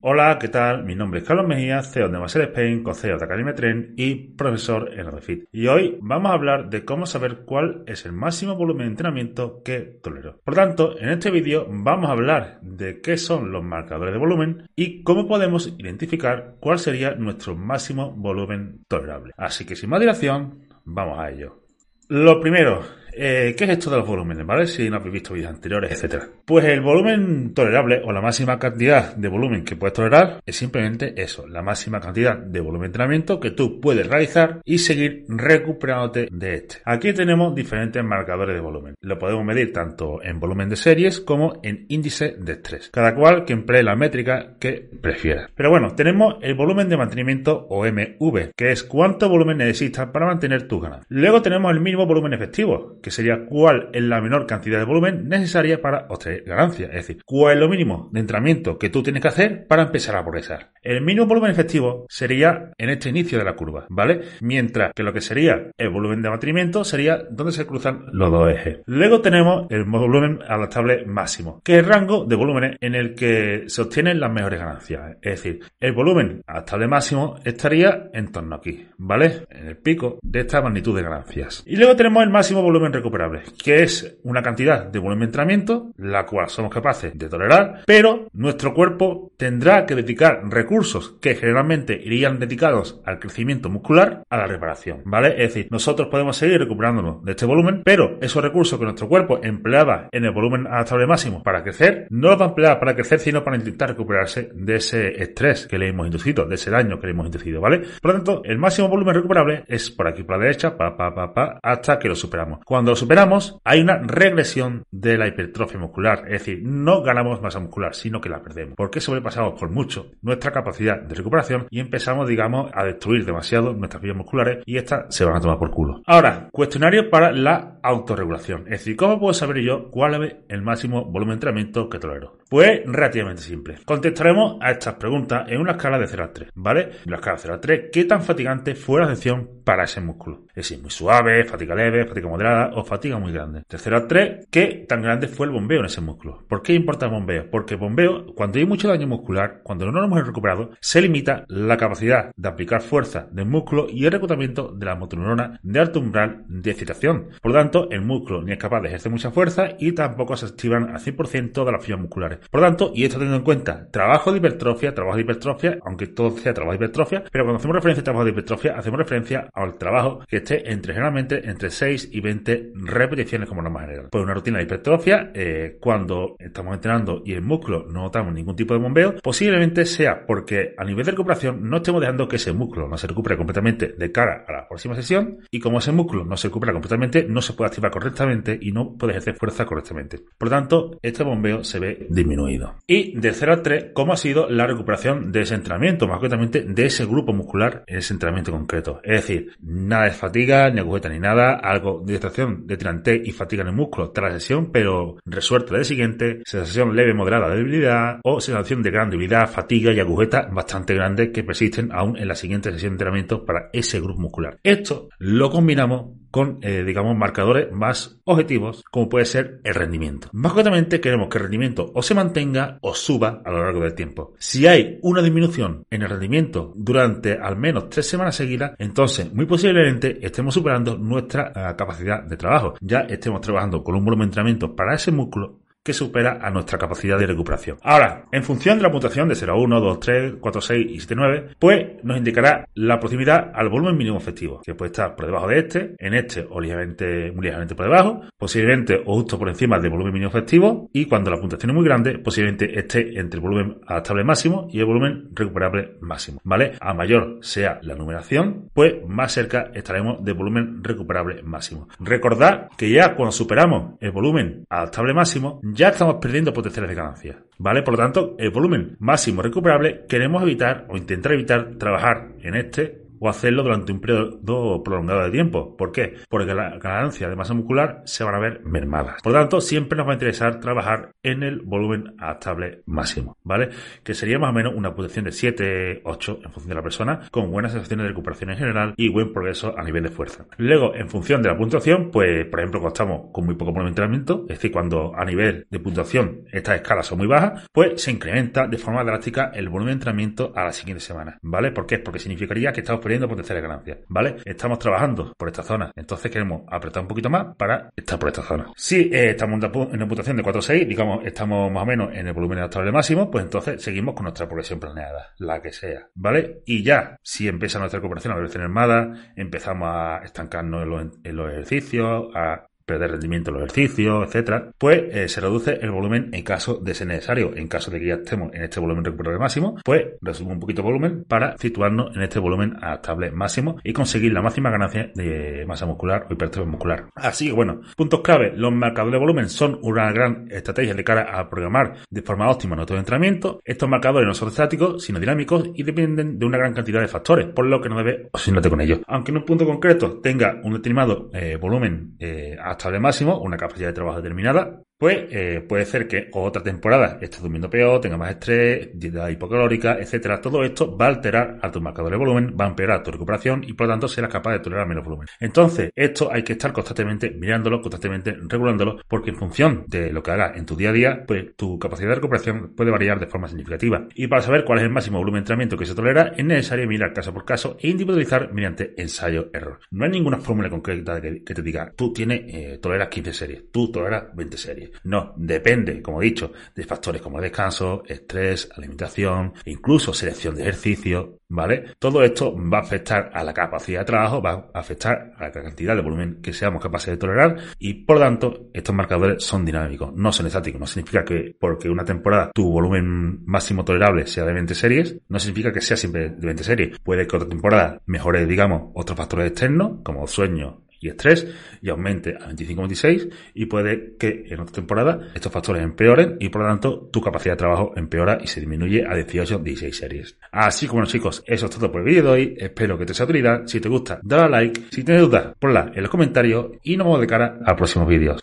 Hola, 0.00 0.38
¿qué 0.40 0.46
tal? 0.46 0.84
Mi 0.84 0.94
nombre 0.94 1.18
es 1.18 1.26
Carlos 1.26 1.48
Mejía, 1.48 1.82
CEO 1.82 2.08
de 2.08 2.20
Master 2.20 2.42
Spain, 2.42 2.84
CEO 2.94 3.18
de 3.18 3.24
Academia 3.24 3.56
Tren 3.56 3.94
y 3.96 4.14
profesor 4.14 4.92
en 4.96 5.10
Refit. 5.10 5.48
Y 5.50 5.66
hoy 5.66 5.98
vamos 6.00 6.30
a 6.30 6.34
hablar 6.34 6.70
de 6.70 6.84
cómo 6.84 7.04
saber 7.04 7.38
cuál 7.38 7.82
es 7.88 8.06
el 8.06 8.12
máximo 8.12 8.54
volumen 8.54 8.86
de 8.86 8.90
entrenamiento 8.92 9.60
que 9.64 9.80
tolero. 9.80 10.40
Por 10.44 10.54
tanto, 10.54 10.96
en 11.00 11.08
este 11.08 11.32
vídeo 11.32 11.66
vamos 11.68 12.08
a 12.08 12.12
hablar 12.12 12.60
de 12.62 13.00
qué 13.00 13.16
son 13.16 13.50
los 13.50 13.64
marcadores 13.64 14.12
de 14.14 14.20
volumen 14.20 14.68
y 14.76 15.02
cómo 15.02 15.26
podemos 15.26 15.74
identificar 15.78 16.54
cuál 16.60 16.78
sería 16.78 17.16
nuestro 17.16 17.56
máximo 17.56 18.12
volumen 18.12 18.84
tolerable. 18.86 19.32
Así 19.36 19.66
que 19.66 19.74
sin 19.74 19.90
más 19.90 19.98
dilación, 19.98 20.60
vamos 20.84 21.18
a 21.18 21.28
ello. 21.28 21.64
Lo 22.06 22.40
primero, 22.40 22.84
eh, 23.18 23.54
¿Qué 23.56 23.64
es 23.64 23.70
esto 23.70 23.90
de 23.90 23.98
los 23.98 24.06
volúmenes? 24.06 24.46
¿Vale? 24.46 24.66
Si 24.66 24.88
no 24.88 24.96
habéis 24.96 25.12
visto 25.12 25.34
vídeos 25.34 25.50
anteriores, 25.50 25.90
etcétera. 25.92 26.28
Pues 26.44 26.64
el 26.64 26.80
volumen 26.80 27.52
tolerable 27.52 28.00
o 28.04 28.12
la 28.12 28.20
máxima 28.20 28.58
cantidad 28.58 29.14
de 29.14 29.28
volumen 29.28 29.64
que 29.64 29.76
puedes 29.76 29.94
tolerar 29.94 30.40
es 30.46 30.56
simplemente 30.56 31.20
eso, 31.20 31.46
la 31.46 31.62
máxima 31.62 32.00
cantidad 32.00 32.36
de 32.38 32.60
volumen 32.60 32.82
de 32.82 32.86
entrenamiento 32.86 33.40
que 33.40 33.50
tú 33.50 33.80
puedes 33.80 34.06
realizar 34.06 34.60
y 34.64 34.78
seguir 34.78 35.24
recuperándote 35.28 36.28
de 36.30 36.54
este. 36.54 36.76
Aquí 36.84 37.12
tenemos 37.12 37.54
diferentes 37.54 38.02
marcadores 38.04 38.54
de 38.54 38.60
volumen. 38.60 38.94
Lo 39.00 39.18
podemos 39.18 39.44
medir 39.44 39.72
tanto 39.72 40.22
en 40.22 40.40
volumen 40.40 40.68
de 40.68 40.76
series 40.76 41.20
como 41.20 41.60
en 41.62 41.86
índice 41.88 42.36
de 42.38 42.52
estrés. 42.52 42.90
Cada 42.92 43.14
cual 43.14 43.44
que 43.44 43.52
emplee 43.52 43.82
la 43.82 43.96
métrica 43.96 44.56
que 44.58 44.88
prefiera. 45.00 45.50
Pero 45.54 45.70
bueno, 45.70 45.94
tenemos 45.94 46.36
el 46.42 46.54
volumen 46.54 46.88
de 46.88 46.96
mantenimiento 46.96 47.66
o 47.68 47.84
MV, 47.84 48.52
que 48.56 48.70
es 48.70 48.84
cuánto 48.84 49.28
volumen 49.28 49.58
necesitas 49.58 50.08
para 50.10 50.26
mantener 50.26 50.68
tu 50.68 50.80
ganas. 50.80 51.04
Luego 51.08 51.42
tenemos 51.42 51.72
el 51.72 51.80
mínimo 51.80 52.06
volumen 52.06 52.32
efectivo, 52.32 52.98
que 53.02 53.07
sería 53.10 53.46
cuál 53.46 53.90
es 53.92 54.02
la 54.02 54.20
menor 54.20 54.46
cantidad 54.46 54.78
de 54.78 54.84
volumen 54.84 55.28
necesaria 55.28 55.80
para 55.80 56.06
obtener 56.08 56.44
ganancias. 56.44 56.90
Es 56.90 57.06
decir, 57.06 57.22
cuál 57.24 57.54
es 57.54 57.60
lo 57.60 57.68
mínimo 57.68 58.08
de 58.12 58.20
entrenamiento 58.20 58.78
que 58.78 58.90
tú 58.90 59.02
tienes 59.02 59.22
que 59.22 59.28
hacer 59.28 59.66
para 59.66 59.82
empezar 59.82 60.16
a 60.16 60.22
progresar. 60.22 60.72
El 60.82 61.02
mínimo 61.02 61.26
volumen 61.26 61.50
efectivo 61.50 62.06
sería 62.08 62.72
en 62.78 62.90
este 62.90 63.08
inicio 63.08 63.38
de 63.38 63.44
la 63.44 63.56
curva, 63.56 63.86
¿vale? 63.88 64.22
Mientras 64.40 64.92
que 64.94 65.02
lo 65.02 65.12
que 65.12 65.20
sería 65.20 65.70
el 65.76 65.90
volumen 65.90 66.22
de 66.22 66.30
mantenimiento 66.30 66.84
sería 66.84 67.18
donde 67.30 67.52
se 67.52 67.66
cruzan 67.66 68.06
los 68.12 68.30
dos 68.30 68.50
ejes. 68.50 68.78
Luego 68.86 69.20
tenemos 69.20 69.66
el 69.70 69.84
volumen 69.84 70.40
adaptable 70.46 71.04
máximo, 71.06 71.60
que 71.64 71.74
es 71.74 71.78
el 71.80 71.86
rango 71.86 72.24
de 72.24 72.36
volúmenes 72.36 72.76
en 72.80 72.94
el 72.94 73.14
que 73.14 73.64
se 73.66 73.82
obtienen 73.82 74.20
las 74.20 74.32
mejores 74.32 74.60
ganancias. 74.60 75.16
Es 75.22 75.42
decir, 75.42 75.60
el 75.80 75.92
volumen 75.92 76.42
adaptable 76.46 76.88
máximo 76.88 77.38
estaría 77.44 78.10
en 78.12 78.30
torno 78.32 78.56
aquí, 78.56 78.86
¿vale? 78.96 79.46
En 79.50 79.66
el 79.66 79.76
pico 79.76 80.18
de 80.22 80.40
esta 80.40 80.60
magnitud 80.62 80.96
de 80.96 81.02
ganancias. 81.02 81.62
Y 81.66 81.76
luego 81.76 81.96
tenemos 81.96 82.22
el 82.22 82.30
máximo 82.30 82.62
volumen 82.62 82.92
recuperable, 82.98 83.42
que 83.62 83.82
es 83.82 84.18
una 84.22 84.42
cantidad 84.42 84.84
de 84.84 84.98
volumen 84.98 85.20
de 85.20 85.24
entrenamiento, 85.26 85.90
la 85.96 86.26
cual 86.26 86.48
somos 86.48 86.72
capaces 86.72 87.16
de 87.16 87.28
tolerar, 87.28 87.82
pero 87.86 88.28
nuestro 88.32 88.74
cuerpo 88.74 89.32
tendrá 89.36 89.86
que 89.86 89.94
dedicar 89.94 90.42
recursos 90.48 91.16
que 91.20 91.34
generalmente 91.34 92.00
irían 92.02 92.38
dedicados 92.38 93.00
al 93.04 93.18
crecimiento 93.18 93.68
muscular 93.68 94.22
a 94.28 94.36
la 94.36 94.46
reparación, 94.46 95.02
¿vale? 95.04 95.30
Es 95.42 95.54
decir, 95.54 95.68
nosotros 95.70 96.08
podemos 96.08 96.36
seguir 96.36 96.58
recuperándonos 96.58 97.24
de 97.24 97.32
este 97.32 97.46
volumen, 97.46 97.82
pero 97.84 98.18
esos 98.20 98.42
recursos 98.42 98.78
que 98.78 98.84
nuestro 98.84 99.08
cuerpo 99.08 99.40
empleaba 99.42 100.08
en 100.12 100.24
el 100.24 100.32
volumen 100.32 100.66
adaptable 100.66 101.06
máximo 101.06 101.42
para 101.42 101.62
crecer, 101.62 102.06
no 102.10 102.28
los 102.28 102.40
va 102.40 102.46
a 102.46 102.48
emplear 102.48 102.78
para 102.78 102.94
crecer, 102.94 103.20
sino 103.20 103.44
para 103.44 103.56
intentar 103.56 103.90
recuperarse 103.90 104.50
de 104.54 104.76
ese 104.76 105.22
estrés 105.22 105.66
que 105.66 105.78
le 105.78 105.88
hemos 105.88 106.06
inducido, 106.06 106.44
de 106.46 106.54
ese 106.54 106.70
daño 106.70 106.98
que 106.98 107.06
le 107.06 107.12
hemos 107.12 107.26
inducido, 107.26 107.60
¿vale? 107.60 107.82
Por 108.00 108.12
lo 108.12 108.16
tanto, 108.18 108.42
el 108.44 108.58
máximo 108.58 108.88
volumen 108.88 109.14
recuperable 109.14 109.64
es 109.66 109.90
por 109.90 110.08
aquí, 110.08 110.22
por 110.22 110.36
la 110.36 110.44
derecha, 110.44 110.76
pa, 110.76 110.96
pa, 110.96 111.14
pa, 111.14 111.32
pa, 111.32 111.58
hasta 111.62 111.98
que 111.98 112.08
lo 112.08 112.14
superamos. 112.14 112.60
Cuando 112.64 112.87
lo 112.88 112.96
superamos, 112.96 113.58
hay 113.64 113.80
una 113.80 113.98
regresión 113.98 114.84
de 114.90 115.18
la 115.18 115.28
hipertrofia 115.28 115.78
muscular, 115.78 116.24
es 116.26 116.40
decir, 116.40 116.62
no 116.62 117.02
ganamos 117.02 117.42
masa 117.42 117.60
muscular, 117.60 117.94
sino 117.94 118.20
que 118.20 118.28
la 118.28 118.42
perdemos, 118.42 118.74
porque 118.76 119.00
sobrepasamos 119.00 119.58
por 119.58 119.70
mucho 119.70 120.10
nuestra 120.22 120.52
capacidad 120.52 121.00
de 121.00 121.14
recuperación 121.14 121.66
y 121.70 121.80
empezamos, 121.80 122.28
digamos, 122.28 122.70
a 122.74 122.84
destruir 122.84 123.24
demasiado 123.24 123.72
nuestras 123.74 124.02
vías 124.02 124.16
musculares 124.16 124.62
y 124.64 124.76
estas 124.78 125.14
se 125.14 125.24
van 125.24 125.36
a 125.36 125.40
tomar 125.40 125.58
por 125.58 125.70
culo. 125.70 126.02
Ahora, 126.06 126.48
cuestionario 126.50 127.10
para 127.10 127.32
la 127.32 127.78
autorregulación, 127.82 128.62
es 128.62 128.80
decir, 128.80 128.96
¿cómo 128.96 129.20
puedo 129.20 129.34
saber 129.34 129.58
yo 129.58 129.90
cuál 129.90 130.24
es 130.24 130.36
el 130.48 130.62
máximo 130.62 131.04
volumen 131.04 131.28
de 131.28 131.34
entrenamiento 131.34 131.88
que 131.88 131.98
tolero? 131.98 132.38
Pues 132.48 132.80
relativamente 132.86 133.42
simple. 133.42 133.76
Contestaremos 133.84 134.56
a 134.60 134.70
estas 134.70 134.94
preguntas 134.94 135.46
en 135.48 135.60
una 135.60 135.72
escala 135.72 135.98
de 135.98 136.06
0 136.06 136.24
a 136.24 136.32
3, 136.32 136.50
¿vale? 136.54 136.82
En 137.04 137.10
la 137.10 137.16
escala 137.16 137.36
de 137.36 137.42
0 137.42 137.54
a 137.54 137.60
3, 137.60 137.80
¿qué 137.92 138.04
tan 138.04 138.22
fatigante 138.22 138.74
fue 138.74 139.00
la 139.00 139.14
sesión 139.14 139.60
para 139.64 139.84
ese 139.84 140.00
músculo? 140.00 140.44
Es 140.48 140.68
decir, 140.68 140.80
muy 140.80 140.90
suave, 140.90 141.44
fatiga 141.44 141.74
leve, 141.74 142.06
fatiga 142.06 142.28
moderada 142.28 142.67
o 142.74 142.84
fatiga 142.84 143.18
muy 143.18 143.32
grande. 143.32 143.62
Tercero 143.66 143.96
a 143.96 144.06
tres, 144.06 144.46
¿qué 144.50 144.84
tan 144.88 145.02
grande 145.02 145.28
fue 145.28 145.46
el 145.46 145.52
bombeo 145.52 145.80
en 145.80 145.86
ese 145.86 146.00
músculo? 146.00 146.44
¿Por 146.48 146.62
qué 146.62 146.74
importa 146.74 147.06
el 147.06 147.12
bombeo? 147.12 147.50
Porque 147.50 147.74
el 147.74 147.80
bombeo, 147.80 148.26
cuando 148.34 148.58
hay 148.58 148.66
mucho 148.66 148.88
daño 148.88 149.06
muscular, 149.06 149.60
cuando 149.62 149.86
no 149.86 149.92
lo 149.92 150.04
hemos 150.04 150.26
recuperado, 150.26 150.70
se 150.80 151.00
limita 151.00 151.44
la 151.48 151.76
capacidad 151.76 152.32
de 152.36 152.48
aplicar 152.48 152.82
fuerza 152.82 153.28
del 153.32 153.46
músculo 153.46 153.86
y 153.90 154.04
el 154.04 154.12
reclutamiento 154.12 154.72
de 154.74 154.86
la 154.86 154.96
motoneurona 154.96 155.60
de 155.62 155.80
alto 155.80 156.00
umbral 156.00 156.44
de 156.48 156.70
excitación. 156.70 157.28
Por 157.40 157.52
lo 157.52 157.58
tanto, 157.58 157.90
el 157.90 158.02
músculo 158.02 158.42
ni 158.42 158.52
es 158.52 158.58
capaz 158.58 158.80
de 158.80 158.88
ejercer 158.88 159.12
mucha 159.12 159.30
fuerza 159.30 159.70
y 159.78 159.92
tampoco 159.92 160.36
se 160.36 160.46
activan 160.46 160.90
al 160.90 161.00
100% 161.00 161.64
de 161.64 161.72
las 161.72 161.84
fibras 161.84 162.02
musculares. 162.02 162.38
Por 162.50 162.60
lo 162.60 162.66
tanto, 162.66 162.92
y 162.94 163.04
esto 163.04 163.18
teniendo 163.18 163.38
en 163.38 163.44
cuenta 163.44 163.88
trabajo 163.90 164.32
de 164.32 164.38
hipertrofia, 164.38 164.94
trabajo 164.94 165.16
de 165.16 165.22
hipertrofia, 165.22 165.78
aunque 165.84 166.06
todo 166.06 166.30
sea 166.36 166.54
trabajo 166.54 166.72
de 166.72 166.84
hipertrofia, 166.84 167.24
pero 167.30 167.44
cuando 167.44 167.58
hacemos 167.58 167.76
referencia 167.76 168.00
a 168.00 168.04
trabajo 168.04 168.24
de 168.24 168.30
hipertrofia, 168.30 168.76
hacemos 168.76 168.98
referencia 168.98 169.48
al 169.52 169.76
trabajo 169.78 170.20
que 170.28 170.38
esté 170.38 170.70
entre 170.70 170.92
generalmente 170.92 171.48
entre 171.48 171.70
6 171.70 172.10
y 172.12 172.20
20 172.20 172.57
repeticiones 172.74 173.48
como 173.48 173.62
norma 173.62 173.80
general. 173.80 174.08
Pues 174.10 174.24
una 174.24 174.34
rutina 174.34 174.58
de 174.58 174.64
hipertrofia, 174.64 175.30
eh, 175.34 175.76
cuando 175.80 176.36
estamos 176.38 176.74
entrenando 176.74 177.22
y 177.24 177.32
el 177.32 177.42
músculo 177.42 177.86
no 177.88 178.02
notamos 178.02 178.32
ningún 178.34 178.56
tipo 178.56 178.74
de 178.74 178.80
bombeo, 178.80 179.16
posiblemente 179.22 179.84
sea 179.86 180.26
porque 180.26 180.74
a 180.76 180.84
nivel 180.84 181.04
de 181.04 181.12
recuperación 181.12 181.68
no 181.68 181.78
estemos 181.78 182.00
dejando 182.00 182.28
que 182.28 182.36
ese 182.36 182.52
músculo 182.52 182.88
no 182.88 182.96
se 182.96 183.06
recupere 183.06 183.36
completamente 183.36 183.88
de 183.88 184.12
cara 184.12 184.44
a 184.46 184.52
la 184.52 184.68
próxima 184.68 184.94
sesión 184.94 185.38
y 185.50 185.60
como 185.60 185.78
ese 185.78 185.92
músculo 185.92 186.24
no 186.24 186.36
se 186.36 186.48
recupera 186.48 186.72
completamente, 186.72 187.24
no 187.24 187.42
se 187.42 187.52
puede 187.52 187.68
activar 187.68 187.90
correctamente 187.90 188.58
y 188.60 188.72
no 188.72 188.96
puede 188.96 189.12
ejercer 189.12 189.36
fuerza 189.36 189.64
correctamente. 189.64 190.18
Por 190.36 190.48
lo 190.48 190.56
tanto, 190.56 190.98
este 191.02 191.24
bombeo 191.24 191.64
se 191.64 191.78
ve 191.78 192.06
disminuido. 192.10 192.76
Y 192.86 193.18
de 193.18 193.32
0 193.32 193.52
a 193.52 193.62
3, 193.62 193.86
¿cómo 193.92 194.12
ha 194.12 194.16
sido 194.16 194.48
la 194.48 194.66
recuperación 194.66 195.32
de 195.32 195.42
ese 195.42 195.54
entrenamiento? 195.54 196.06
Más 196.06 196.16
concretamente 196.18 196.62
de 196.62 196.86
ese 196.86 197.06
grupo 197.06 197.32
muscular 197.32 197.84
en 197.86 197.98
ese 197.98 198.12
entrenamiento 198.12 198.52
concreto. 198.52 199.00
Es 199.02 199.22
decir, 199.22 199.52
nada 199.60 200.04
de 200.04 200.10
fatiga, 200.12 200.70
ni 200.70 200.80
agujeta 200.80 201.08
ni 201.08 201.18
nada, 201.18 201.54
algo 201.54 202.02
de 202.04 202.12
distracción 202.12 202.47
de 202.48 202.76
tirante 202.76 203.20
y 203.22 203.30
fatiga 203.32 203.62
en 203.62 203.68
el 203.68 203.74
músculo 203.74 204.10
tras 204.10 204.32
la 204.32 204.40
sesión, 204.40 204.70
pero 204.72 205.16
resuelto 205.24 205.74
de 205.74 205.84
siguiente, 205.84 206.42
sensación 206.44 206.94
leve 206.94 207.14
moderada 207.14 207.48
de 207.50 207.56
debilidad 207.56 208.20
o 208.24 208.40
sensación 208.40 208.82
de 208.82 208.90
gran 208.90 209.10
debilidad, 209.10 209.50
fatiga 209.50 209.92
y 209.92 210.00
agujeta 210.00 210.48
bastante 210.52 210.94
grandes 210.94 211.30
que 211.30 211.44
persisten 211.44 211.90
aún 211.92 212.16
en 212.16 212.28
la 212.28 212.34
siguiente 212.34 212.70
sesión 212.72 212.92
de 212.92 212.94
entrenamiento 212.94 213.44
para 213.44 213.70
ese 213.72 214.00
grupo 214.00 214.20
muscular. 214.20 214.58
Esto 214.62 215.08
lo 215.18 215.50
combinamos 215.50 216.18
con, 216.30 216.58
eh, 216.62 216.84
digamos, 216.84 217.16
marcadores 217.16 217.72
más 217.72 218.20
objetivos, 218.24 218.84
como 218.90 219.08
puede 219.08 219.24
ser 219.24 219.60
el 219.64 219.74
rendimiento. 219.74 220.28
Más 220.32 220.52
concretamente, 220.52 221.00
queremos 221.00 221.28
que 221.28 221.38
el 221.38 221.44
rendimiento 221.44 221.90
o 221.94 222.02
se 222.02 222.14
mantenga 222.14 222.78
o 222.82 222.94
suba 222.94 223.42
a 223.44 223.50
lo 223.50 223.64
largo 223.64 223.80
del 223.80 223.94
tiempo. 223.94 224.34
Si 224.38 224.66
hay 224.66 224.98
una 225.02 225.22
disminución 225.22 225.84
en 225.90 226.02
el 226.02 226.10
rendimiento 226.10 226.72
durante 226.76 227.38
al 227.38 227.56
menos 227.56 227.88
tres 227.88 228.06
semanas 228.06 228.36
seguidas, 228.36 228.72
entonces 228.78 229.32
muy 229.32 229.46
posiblemente 229.46 230.18
estemos 230.24 230.54
superando 230.54 230.98
nuestra 230.98 231.52
eh, 231.54 231.74
capacidad 231.76 232.22
de 232.22 232.36
trabajo. 232.38 232.74
Ya 232.80 233.00
estemos 233.00 233.40
trabajando 233.40 233.84
con 233.84 233.94
un 233.94 234.04
volumen 234.04 234.26
de 234.26 234.30
entrenamiento 234.30 234.74
para 234.74 234.94
ese 234.94 235.12
músculo 235.12 235.58
que 235.84 235.92
supera 235.92 236.38
a 236.42 236.50
nuestra 236.50 236.78
capacidad 236.78 237.18
de 237.18 237.26
recuperación. 237.26 237.78
Ahora, 237.82 238.24
en 238.30 238.42
función 238.42 238.78
de 238.78 238.82
la 238.82 238.90
puntuación 238.90 239.28
de 239.28 239.34
0 239.34 239.52
a 239.52 239.56
1, 239.56 239.80
2, 239.80 240.00
3, 240.00 240.34
4, 240.40 240.60
6 240.60 240.86
y 240.90 240.98
7, 240.98 241.14
9, 241.16 241.48
pues 241.58 241.86
nos 242.02 242.18
indicará 242.18 242.66
la 242.74 243.00
proximidad 243.00 243.52
al 243.54 243.68
volumen 243.68 243.96
mínimo 243.96 244.18
efectivo, 244.18 244.60
que 244.64 244.74
puede 244.74 244.90
estar 244.90 245.16
por 245.16 245.26
debajo 245.26 245.48
de 245.48 245.58
este, 245.58 245.96
en 245.98 246.14
este 246.14 246.46
o 246.50 246.60
ligeramente, 246.60 247.32
muy 247.32 247.44
ligeramente 247.44 247.74
por 247.74 247.86
debajo, 247.86 248.22
posiblemente 248.36 249.00
o 249.04 249.14
justo 249.14 249.38
por 249.38 249.48
encima 249.48 249.78
del 249.78 249.90
volumen 249.90 250.12
mínimo 250.12 250.30
efectivo, 250.30 250.90
y 250.92 251.06
cuando 251.06 251.30
la 251.30 251.40
puntuación 251.40 251.70
es 251.70 251.76
muy 251.76 251.84
grande, 251.84 252.18
posiblemente 252.18 252.78
esté 252.78 253.18
entre 253.18 253.38
el 253.38 253.46
volumen 253.46 253.80
adaptable 253.86 254.24
máximo 254.24 254.68
y 254.70 254.80
el 254.80 254.86
volumen 254.86 255.30
recuperable 255.34 255.96
máximo, 256.00 256.40
¿vale? 256.44 256.72
A 256.80 256.92
mayor 256.92 257.38
sea 257.40 257.78
la 257.82 257.94
numeración, 257.94 258.68
pues 258.74 258.94
más 259.06 259.32
cerca 259.32 259.70
estaremos 259.74 260.24
del 260.24 260.34
volumen 260.34 260.82
recuperable 260.82 261.42
máximo. 261.42 261.88
Recordad 261.98 262.68
que 262.76 262.90
ya 262.90 263.14
cuando 263.14 263.32
superamos 263.32 263.94
el 264.00 264.10
volumen 264.10 264.64
adaptable 264.68 265.14
máximo, 265.14 265.60
ya 265.72 265.88
estamos 265.88 266.16
perdiendo 266.16 266.52
potenciales 266.52 266.90
de 266.90 266.96
ganancia. 266.96 267.38
¿Vale? 267.58 267.82
Por 267.82 267.94
lo 267.94 267.98
tanto, 267.98 268.36
el 268.38 268.50
volumen 268.50 268.96
máximo 269.00 269.42
recuperable 269.42 270.04
queremos 270.08 270.42
evitar 270.42 270.86
o 270.88 270.96
intentar 270.96 271.32
evitar 271.32 271.74
trabajar 271.78 272.28
en 272.42 272.54
este 272.54 273.07
o 273.20 273.28
hacerlo 273.28 273.62
durante 273.62 273.92
un 273.92 274.00
periodo 274.00 274.82
prolongado 274.82 275.24
de 275.24 275.30
tiempo. 275.30 275.76
¿Por 275.76 275.92
qué? 275.92 276.14
Porque 276.28 276.54
la 276.54 276.78
ganancia 276.78 277.28
de 277.28 277.36
masa 277.36 277.54
muscular 277.54 278.02
se 278.04 278.24
van 278.24 278.34
a 278.34 278.38
ver 278.38 278.60
mermadas. 278.64 279.22
Por 279.22 279.32
tanto, 279.32 279.60
siempre 279.60 279.96
nos 279.96 280.06
va 280.06 280.12
a 280.12 280.14
interesar 280.14 280.60
trabajar 280.60 281.12
en 281.22 281.42
el 281.42 281.60
volumen 281.60 282.14
adaptable 282.18 282.82
máximo, 282.86 283.36
¿vale? 283.42 283.70
Que 284.02 284.14
sería 284.14 284.38
más 284.38 284.50
o 284.50 284.54
menos 284.54 284.74
una 284.74 284.94
puntuación 284.94 285.26
de 285.26 285.32
7, 285.32 286.02
8 286.04 286.40
en 286.44 286.52
función 286.52 286.68
de 286.68 286.74
la 286.74 286.82
persona, 286.82 287.20
con 287.30 287.50
buenas 287.50 287.72
sensaciones 287.72 288.04
de 288.04 288.08
recuperación 288.08 288.50
en 288.50 288.56
general 288.58 288.94
y 288.96 289.08
buen 289.08 289.32
progreso 289.32 289.74
a 289.76 289.82
nivel 289.82 290.02
de 290.02 290.10
fuerza. 290.10 290.46
Luego, 290.56 290.94
en 290.94 291.08
función 291.08 291.42
de 291.42 291.48
la 291.48 291.56
puntuación, 291.56 292.10
pues, 292.10 292.46
por 292.46 292.60
ejemplo, 292.60 292.80
cuando 292.80 292.94
estamos 292.94 293.20
con 293.32 293.46
muy 293.46 293.54
poco 293.54 293.72
volumen 293.72 293.86
de 293.86 293.90
entrenamiento, 293.90 294.42
es 294.42 294.56
decir, 294.56 294.72
cuando 294.72 295.14
a 295.14 295.24
nivel 295.24 295.66
de 295.70 295.80
puntuación 295.80 296.44
estas 296.52 296.76
escalas 296.76 297.06
son 297.06 297.18
muy 297.18 297.26
bajas, 297.26 297.66
pues 297.72 298.02
se 298.02 298.10
incrementa 298.10 298.66
de 298.66 298.78
forma 298.78 299.04
drástica 299.04 299.50
el 299.54 299.68
volumen 299.68 299.88
de 299.88 299.92
entrenamiento 299.94 300.52
a 300.54 300.64
la 300.64 300.72
siguiente 300.72 301.02
semana, 301.02 301.38
¿vale? 301.42 301.72
¿Por 301.72 301.86
qué? 301.86 301.98
Porque 301.98 302.18
significaría 302.18 302.72
que 302.72 302.80
estamos 302.80 303.02
perdiendo 303.08 303.26
potenciales 303.26 303.62
ganancias, 303.62 303.98
¿vale? 304.08 304.36
Estamos 304.44 304.78
trabajando 304.78 305.32
por 305.34 305.48
esta 305.48 305.62
zona, 305.62 305.90
entonces 305.96 306.30
queremos 306.30 306.64
apretar 306.68 307.00
un 307.00 307.08
poquito 307.08 307.30
más 307.30 307.56
para 307.56 307.90
estar 307.96 308.18
por 308.18 308.28
esta 308.28 308.42
zona. 308.42 308.70
Si 308.76 309.10
eh, 309.10 309.30
estamos 309.30 309.64
en 309.64 309.94
una 309.94 310.06
puntuación 310.06 310.36
de 310.36 310.42
4 310.42 310.60
6, 310.60 310.86
digamos, 310.86 311.24
estamos 311.24 311.72
más 311.72 311.84
o 311.84 311.86
menos 311.86 312.10
en 312.12 312.28
el 312.28 312.34
volumen 312.34 312.58
adaptable 312.58 312.92
máximo, 312.92 313.30
pues 313.30 313.44
entonces 313.44 313.82
seguimos 313.82 314.14
con 314.14 314.24
nuestra 314.24 314.46
progresión 314.46 314.78
planeada, 314.78 315.32
la 315.38 315.62
que 315.62 315.72
sea, 315.72 316.06
¿vale? 316.14 316.60
Y 316.66 316.82
ya, 316.82 317.16
si 317.22 317.48
empieza 317.48 317.78
nuestra 317.78 317.98
recuperación 317.98 318.34
a 318.34 318.36
veces 318.36 318.60
armada, 318.60 319.32
empezamos 319.36 319.88
a 319.90 320.20
estancarnos 320.22 320.82
en 320.82 320.90
los, 320.90 321.06
en 321.24 321.36
los 321.36 321.50
ejercicios, 321.50 322.26
a 322.34 322.66
perder 322.88 323.12
rendimiento 323.12 323.50
en 323.50 323.58
los 323.58 323.64
ejercicios, 323.64 324.26
etcétera, 324.26 324.72
pues 324.78 325.02
eh, 325.14 325.28
se 325.28 325.40
reduce 325.40 325.78
el 325.80 325.90
volumen 325.90 326.30
en 326.32 326.42
caso 326.42 326.78
de 326.78 326.94
ser 326.94 327.06
necesario. 327.06 327.54
En 327.54 327.68
caso 327.68 327.90
de 327.90 328.00
que 328.00 328.06
ya 328.06 328.14
estemos 328.14 328.52
en 328.54 328.64
este 328.64 328.80
volumen 328.80 329.04
recuperable 329.04 329.38
máximo, 329.38 329.76
pues 329.84 330.06
reducimos 330.20 330.54
un 330.54 330.60
poquito 330.60 330.80
el 330.80 330.86
volumen 330.86 331.24
para 331.28 331.56
situarnos 331.58 332.16
en 332.16 332.22
este 332.22 332.38
volumen 332.38 332.76
adaptable 332.80 333.30
máximo 333.30 333.76
y 333.84 333.92
conseguir 333.92 334.32
la 334.32 334.42
máxima 334.42 334.70
ganancia 334.70 335.12
de 335.14 335.64
masa 335.66 335.86
muscular 335.86 336.26
o 336.28 336.32
hipertrofia 336.32 336.70
muscular. 336.70 337.06
Así 337.14 337.48
que 337.48 337.52
bueno, 337.52 337.82
puntos 337.96 338.22
clave, 338.22 338.52
los 338.56 338.72
marcadores 338.72 339.12
de 339.12 339.18
volumen 339.18 339.48
son 339.48 339.78
una 339.82 340.10
gran 340.10 340.48
estrategia 340.50 340.94
de 340.94 341.04
cara 341.04 341.38
a 341.38 341.48
programar 341.50 341.98
de 342.08 342.22
forma 342.22 342.50
óptima 342.50 342.74
nuestro 342.74 342.96
entrenamiento. 342.96 343.60
Estos 343.64 343.88
marcadores 343.88 344.26
no 344.26 344.34
son 344.34 344.48
estáticos, 344.48 345.04
sino 345.04 345.20
dinámicos 345.20 345.70
y 345.74 345.82
dependen 345.82 346.38
de 346.38 346.46
una 346.46 346.56
gran 346.56 346.72
cantidad 346.72 347.00
de 347.00 347.08
factores, 347.08 347.46
por 347.46 347.66
lo 347.66 347.82
que 347.82 347.90
no 347.90 347.98
debe 347.98 348.28
obsesionarte 348.32 348.70
con 348.70 348.80
ellos. 348.80 349.00
Aunque 349.06 349.30
en 349.30 349.38
un 349.38 349.44
punto 349.44 349.66
concreto 349.66 350.20
tenga 350.20 350.58
un 350.64 350.72
determinado 350.72 351.30
eh, 351.34 351.56
volumen 351.60 352.16
eh, 352.18 352.56
estable 352.78 353.00
máximo, 353.00 353.38
una 353.40 353.56
capacidad 353.56 353.88
de 353.88 353.92
trabajo 353.92 354.18
determinada, 354.18 354.82
pues 354.98 355.26
eh, 355.30 355.64
puede 355.66 355.84
ser 355.86 356.08
que 356.08 356.28
otra 356.32 356.62
temporada 356.62 357.18
estés 357.20 357.40
durmiendo 357.40 357.70
peor, 357.70 358.00
tenga 358.00 358.16
más 358.16 358.30
estrés, 358.30 358.90
dieta 358.94 359.30
hipocalórica, 359.30 359.96
etcétera. 359.98 360.40
Todo 360.40 360.64
esto 360.64 360.96
va 360.96 361.06
a 361.06 361.08
alterar 361.10 361.58
a 361.62 361.70
tu 361.70 361.80
marcador 361.80 362.10
de 362.10 362.18
volumen, 362.18 362.56
va 362.60 362.64
a 362.64 362.68
empeorar 362.68 363.04
tu 363.04 363.12
recuperación 363.12 363.62
y 363.64 363.74
por 363.74 363.86
lo 363.86 363.92
tanto 363.92 364.08
serás 364.08 364.30
capaz 364.30 364.52
de 364.52 364.58
tolerar 364.58 364.88
menos 364.88 365.04
volumen. 365.04 365.28
Entonces, 365.38 365.92
esto 365.94 366.30
hay 366.32 366.42
que 366.42 366.54
estar 366.54 366.72
constantemente 366.72 367.30
mirándolo, 367.30 367.80
constantemente 367.80 368.36
regulándolo, 368.48 369.00
porque 369.06 369.30
en 369.30 369.36
función 369.36 369.84
de 369.86 370.12
lo 370.12 370.20
que 370.20 370.32
hagas 370.32 370.56
en 370.56 370.66
tu 370.66 370.74
día 370.74 370.90
a 370.90 370.92
día, 370.92 371.24
pues 371.24 371.54
tu 371.54 371.78
capacidad 371.78 372.08
de 372.08 372.14
recuperación 372.16 372.74
puede 372.74 372.90
variar 372.90 373.20
de 373.20 373.28
forma 373.28 373.46
significativa. 373.46 374.08
Y 374.16 374.26
para 374.26 374.42
saber 374.42 374.64
cuál 374.64 374.78
es 374.78 374.84
el 374.84 374.90
máximo 374.90 375.18
volumen 375.18 375.38
de 375.38 375.42
entrenamiento 375.42 375.76
que 375.76 375.86
se 375.86 375.94
tolera, 375.94 376.32
es 376.36 376.44
necesario 376.44 376.88
mirar 376.88 377.12
caso 377.12 377.32
por 377.32 377.44
caso 377.44 377.76
e 377.80 377.88
individualizar 377.88 378.52
mediante 378.52 379.00
ensayo-error. 379.00 379.78
No 379.92 380.04
hay 380.04 380.10
ninguna 380.10 380.38
fórmula 380.38 380.68
concreta 380.68 381.20
que, 381.20 381.40
te 381.40 381.62
diga, 381.62 381.92
tú 381.94 382.12
tienes, 382.12 382.40
eh, 382.48 382.78
toleras 382.82 383.08
15 383.08 383.32
series, 383.32 383.62
tú 383.70 383.92
toleras 383.92 384.34
20 384.34 384.56
series. 384.56 384.87
No, 385.04 385.34
depende, 385.36 386.02
como 386.02 386.22
he 386.22 386.26
dicho, 386.26 386.52
de 386.74 386.84
factores 386.84 387.22
como 387.22 387.40
descanso, 387.40 388.02
estrés, 388.06 388.68
alimentación, 388.76 389.52
incluso 389.64 390.12
selección 390.12 390.54
de 390.54 390.62
ejercicio, 390.62 391.38
¿vale? 391.48 391.92
Todo 391.98 392.22
esto 392.22 392.54
va 392.56 392.78
a 392.78 392.82
afectar 392.82 393.30
a 393.32 393.42
la 393.42 393.54
capacidad 393.54 394.00
de 394.00 394.06
trabajo, 394.06 394.42
va 394.42 394.70
a 394.72 394.78
afectar 394.78 395.32
a 395.36 395.44
la 395.44 395.50
cantidad 395.50 395.96
de 395.96 396.02
volumen 396.02 396.40
que 396.42 396.52
seamos 396.52 396.82
capaces 396.82 397.10
de 397.10 397.16
tolerar 397.16 397.56
y 397.78 397.94
por 398.04 398.18
tanto 398.18 398.68
estos 398.72 398.94
marcadores 398.94 399.44
son 399.44 399.64
dinámicos, 399.64 400.12
no 400.14 400.32
son 400.32 400.46
estáticos. 400.46 400.80
No 400.80 400.86
significa 400.86 401.24
que 401.24 401.56
porque 401.58 401.88
una 401.88 402.04
temporada 402.04 402.50
tu 402.54 402.70
volumen 402.70 403.44
máximo 403.46 403.84
tolerable 403.84 404.26
sea 404.26 404.44
de 404.44 404.52
20 404.52 404.74
series, 404.74 405.18
no 405.28 405.38
significa 405.38 405.72
que 405.72 405.80
sea 405.80 405.96
siempre 405.96 406.30
de 406.30 406.46
20 406.46 406.64
series. 406.64 406.98
Puede 407.00 407.26
que 407.26 407.36
otra 407.36 407.48
temporada 407.48 408.00
mejore, 408.06 408.46
digamos, 408.46 408.92
otros 408.94 409.16
factores 409.16 409.48
externos 409.48 410.00
como 410.02 410.26
sueño, 410.26 410.82
y 411.00 411.08
estrés 411.08 411.46
y 411.80 411.90
aumente 411.90 412.36
a 412.36 412.50
25-26 412.50 413.30
y 413.54 413.66
puede 413.66 414.16
que 414.18 414.46
en 414.48 414.60
otra 414.60 414.74
temporada 414.74 415.28
estos 415.34 415.52
factores 415.52 415.82
empeoren 415.82 416.36
y 416.40 416.48
por 416.48 416.62
lo 416.62 416.68
tanto 416.68 417.08
tu 417.12 417.20
capacidad 417.20 417.54
de 417.54 417.58
trabajo 417.58 417.92
empeora 417.96 418.38
y 418.42 418.46
se 418.46 418.60
disminuye 418.60 419.04
a 419.04 419.16
18-16 419.16 419.92
series. 419.92 420.38
Así 420.52 420.86
que 420.86 420.92
bueno 420.92 421.06
chicos, 421.06 421.42
eso 421.46 421.66
es 421.66 421.72
todo 421.72 421.90
por 421.90 422.00
el 422.00 422.06
vídeo 422.06 422.24
de 422.24 422.30
hoy, 422.30 422.56
espero 422.58 422.98
que 422.98 423.06
te 423.06 423.14
sea 423.14 423.24
utilidad, 423.24 423.66
si 423.66 423.80
te 423.80 423.88
gusta 423.88 424.20
dale 424.22 424.42
a 424.42 424.48
like, 424.48 424.82
si 424.90 425.04
tienes 425.04 425.22
dudas 425.22 425.54
ponla 425.58 425.92
en 425.94 426.02
los 426.02 426.10
comentarios 426.10 426.66
y 426.82 426.96
nos 426.96 427.06
vemos 427.06 427.20
de 427.20 427.26
cara 427.26 427.58
a 427.64 427.76
próximos 427.76 428.08
vídeos. 428.08 428.40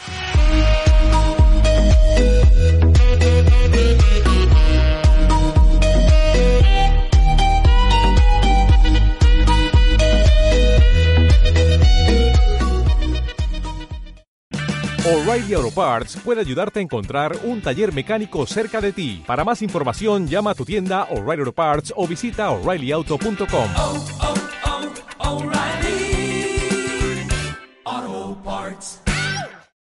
O'Reilly 15.45 15.63
Auto 15.63 15.75
Parts 15.75 16.17
puede 16.23 16.41
ayudarte 16.41 16.79
a 16.79 16.81
encontrar 16.81 17.37
un 17.43 17.61
taller 17.61 17.93
mecánico 17.93 18.47
cerca 18.47 18.81
de 18.81 18.91
ti. 18.91 19.23
Para 19.27 19.43
más 19.43 19.61
información, 19.61 20.27
llama 20.27 20.51
a 20.51 20.55
tu 20.55 20.65
tienda 20.65 21.03
O'Reilly 21.11 21.41
Auto 21.41 21.53
Parts 21.53 21.93
o 21.95 22.07
visita 22.07 22.49
oreillyauto.com. 22.49 24.44